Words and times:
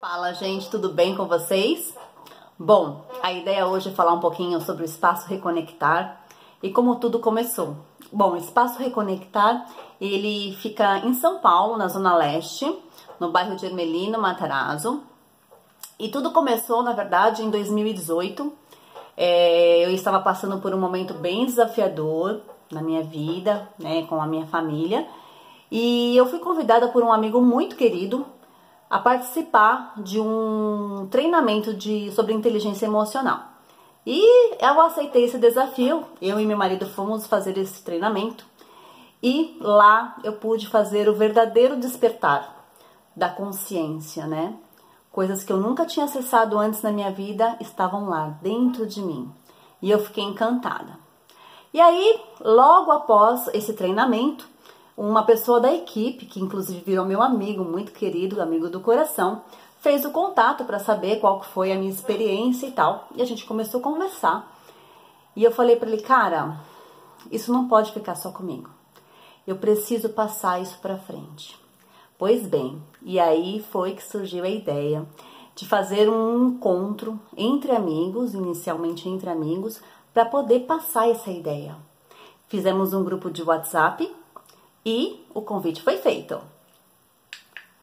Fala, 0.00 0.32
gente, 0.32 0.70
tudo 0.70 0.90
bem 0.90 1.16
com 1.16 1.26
vocês? 1.26 1.92
Bom, 2.56 3.04
a 3.20 3.32
ideia 3.32 3.66
hoje 3.66 3.88
é 3.88 3.92
falar 3.92 4.12
um 4.12 4.20
pouquinho 4.20 4.60
sobre 4.60 4.82
o 4.82 4.84
Espaço 4.84 5.26
Reconectar 5.26 6.24
e 6.62 6.70
como 6.70 7.00
tudo 7.00 7.18
começou. 7.18 7.74
Bom, 8.12 8.34
o 8.34 8.36
Espaço 8.36 8.78
Reconectar, 8.78 9.68
ele 10.00 10.54
fica 10.60 10.98
em 10.98 11.14
São 11.14 11.40
Paulo, 11.40 11.76
na 11.76 11.88
Zona 11.88 12.14
Leste, 12.14 12.72
no 13.18 13.32
bairro 13.32 13.56
de 13.56 13.66
Ermelino, 13.66 14.20
Matarazzo. 14.20 15.02
E 15.98 16.08
tudo 16.08 16.30
começou, 16.30 16.80
na 16.80 16.92
verdade, 16.92 17.42
em 17.42 17.50
2018. 17.50 18.52
É, 19.16 19.84
eu 19.84 19.90
estava 19.90 20.20
passando 20.20 20.60
por 20.60 20.72
um 20.72 20.78
momento 20.78 21.12
bem 21.12 21.44
desafiador 21.44 22.40
na 22.70 22.80
minha 22.80 23.02
vida, 23.02 23.68
né, 23.76 24.06
com 24.06 24.22
a 24.22 24.28
minha 24.28 24.46
família. 24.46 25.08
E 25.72 26.16
eu 26.16 26.24
fui 26.26 26.38
convidada 26.38 26.86
por 26.86 27.02
um 27.02 27.12
amigo 27.12 27.40
muito 27.40 27.74
querido, 27.74 28.24
a 28.90 28.98
participar 28.98 29.94
de 29.98 30.20
um 30.20 31.06
treinamento 31.10 31.74
de, 31.74 32.10
sobre 32.12 32.32
inteligência 32.32 32.86
emocional. 32.86 33.42
E 34.06 34.54
eu 34.64 34.80
aceitei 34.80 35.24
esse 35.24 35.38
desafio, 35.38 36.04
eu 36.22 36.40
e 36.40 36.46
meu 36.46 36.56
marido 36.56 36.86
fomos 36.86 37.26
fazer 37.26 37.58
esse 37.58 37.82
treinamento 37.82 38.46
e 39.22 39.58
lá 39.60 40.16
eu 40.24 40.34
pude 40.34 40.66
fazer 40.68 41.08
o 41.08 41.14
verdadeiro 41.14 41.76
despertar 41.76 42.66
da 43.14 43.28
consciência, 43.28 44.26
né? 44.26 44.54
Coisas 45.12 45.42
que 45.42 45.52
eu 45.52 45.58
nunca 45.58 45.84
tinha 45.84 46.06
acessado 46.06 46.56
antes 46.56 46.80
na 46.80 46.92
minha 46.92 47.10
vida 47.10 47.56
estavam 47.60 48.08
lá 48.08 48.38
dentro 48.40 48.86
de 48.86 49.02
mim 49.02 49.30
e 49.82 49.90
eu 49.90 49.98
fiquei 49.98 50.24
encantada. 50.24 50.98
E 51.74 51.80
aí, 51.80 52.20
logo 52.40 52.90
após 52.90 53.48
esse 53.48 53.74
treinamento, 53.74 54.48
uma 54.98 55.22
pessoa 55.22 55.60
da 55.60 55.72
equipe, 55.72 56.26
que 56.26 56.40
inclusive 56.40 56.82
virou 56.84 57.06
meu 57.06 57.22
amigo, 57.22 57.62
muito 57.62 57.92
querido, 57.92 58.42
amigo 58.42 58.68
do 58.68 58.80
coração, 58.80 59.42
fez 59.80 60.04
o 60.04 60.10
contato 60.10 60.64
para 60.64 60.80
saber 60.80 61.20
qual 61.20 61.40
foi 61.40 61.70
a 61.70 61.76
minha 61.76 61.90
experiência 61.90 62.66
e 62.66 62.72
tal. 62.72 63.06
E 63.14 63.22
a 63.22 63.24
gente 63.24 63.46
começou 63.46 63.78
a 63.78 63.82
conversar. 63.82 64.58
E 65.36 65.44
eu 65.44 65.52
falei 65.52 65.76
para 65.76 65.88
ele, 65.88 66.02
cara, 66.02 66.58
isso 67.30 67.52
não 67.52 67.68
pode 67.68 67.92
ficar 67.92 68.16
só 68.16 68.32
comigo. 68.32 68.70
Eu 69.46 69.54
preciso 69.54 70.08
passar 70.08 70.60
isso 70.60 70.76
para 70.80 70.98
frente. 70.98 71.56
Pois 72.18 72.44
bem, 72.44 72.82
e 73.00 73.20
aí 73.20 73.64
foi 73.70 73.92
que 73.92 74.02
surgiu 74.02 74.42
a 74.42 74.48
ideia 74.48 75.06
de 75.54 75.64
fazer 75.64 76.10
um 76.10 76.48
encontro 76.48 77.20
entre 77.36 77.70
amigos, 77.70 78.34
inicialmente 78.34 79.08
entre 79.08 79.30
amigos, 79.30 79.80
para 80.12 80.24
poder 80.24 80.66
passar 80.66 81.08
essa 81.08 81.30
ideia. 81.30 81.76
Fizemos 82.48 82.92
um 82.92 83.04
grupo 83.04 83.30
de 83.30 83.44
WhatsApp 83.44 84.12
e 84.88 85.26
o 85.34 85.42
convite 85.42 85.82
foi 85.82 85.98
feito. 85.98 86.40